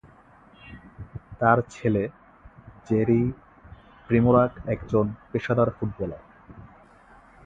[1.39, 2.03] তার ছেলে
[2.87, 3.21] Jerry
[4.09, 6.23] Primorac একজন পেশাদার ফুটবলার।